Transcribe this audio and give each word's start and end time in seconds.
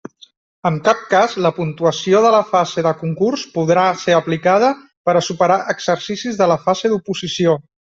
En 0.69 0.77
cap 0.87 1.03
cas 1.11 1.35
la 1.47 1.51
puntuació 1.57 2.23
de 2.27 2.31
la 2.37 2.41
fase 2.55 2.85
de 2.89 2.95
concurs 3.03 3.45
podrà 3.59 3.87
ser 4.07 4.19
aplicada 4.25 4.75
per 5.09 5.19
a 5.19 5.25
superar 5.31 5.63
exercicis 5.79 6.45
de 6.45 6.53
la 6.57 6.63
fase 6.69 6.97
d'oposició. 6.97 7.61